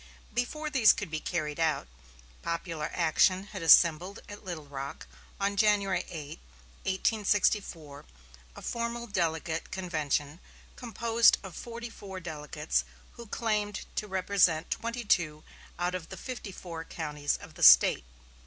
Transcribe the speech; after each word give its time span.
Before 0.33 0.71
these 0.71 0.93
could 0.93 1.11
be 1.11 1.19
carried 1.19 1.59
out, 1.59 1.87
popular 2.41 2.89
action 2.91 3.43
had 3.53 3.61
assembled 3.61 4.17
at 4.27 4.43
Little 4.43 4.65
Rock 4.65 5.05
on 5.39 5.55
January 5.55 6.03
8, 6.09 6.39
1864, 6.85 8.05
a 8.55 8.61
formal 8.63 9.05
delegate 9.05 9.69
convention, 9.69 10.39
composed 10.75 11.37
of 11.43 11.55
forty 11.55 11.91
four 11.91 12.19
delegates 12.19 12.83
who 13.11 13.27
claimed 13.27 13.85
to 13.97 14.07
represent 14.07 14.71
twenty 14.71 15.03
two 15.03 15.43
out 15.77 15.93
of 15.93 16.09
the 16.09 16.17
fifty 16.17 16.51
four 16.51 16.83
counties 16.83 17.37
of 17.37 17.53
the 17.53 17.61
State. 17.61 18.05